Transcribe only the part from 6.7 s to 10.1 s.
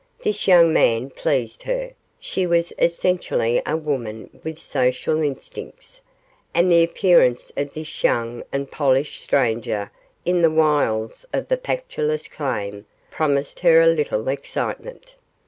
the appearance of this young and polished stranger